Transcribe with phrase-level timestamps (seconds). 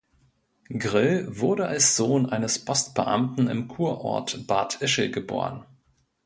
[0.75, 5.63] Grill wurde als Sohn eines Postbeamten im Kurort Bad Ischl geboren.